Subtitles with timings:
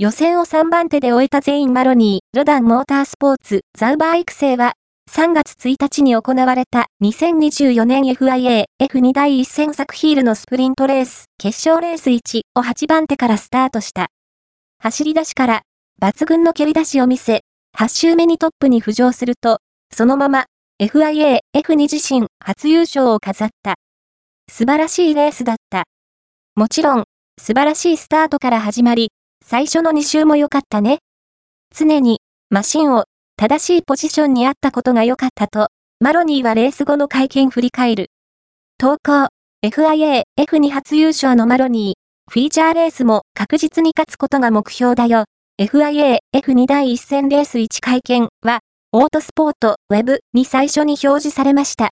[0.00, 4.74] 予選を3番手で終えた全員マロニー、ロダンモータースポーツ、ザウバー育成は、
[5.10, 14.06] 3月1日に行われた2024年 FIA F2 第1戦作ヒールのスプリントレース、決勝レース1を8番手からスタートした。
[14.78, 15.62] 走り出しから
[16.00, 17.40] 抜群の蹴り出しを見せ、
[17.76, 19.58] 8周目にトップに浮上すると、
[19.92, 20.44] そのまま
[20.80, 23.74] FIA F2 自身初優勝を飾った。
[24.48, 25.86] 素晴らしいレースだった。
[26.54, 27.04] もちろん、
[27.36, 29.10] 素晴らしいスタートから始まり、
[29.44, 30.98] 最初の2周も良かったね。
[31.74, 32.20] 常に、
[32.50, 33.04] マシンを、
[33.36, 35.68] 正しいポジションにあったことが良かったと、
[36.00, 38.10] マロニーはレース後の会見振り返る。
[38.78, 39.28] 投稿、
[39.64, 45.24] FIA、F2 初優勝のマロニー、フィーチャーレースも確実に勝つことが目標だよ。
[45.58, 48.60] FIA、F2 第1戦レース1会見は、
[48.92, 51.86] オートスポート、ウェブに最初に表示されました。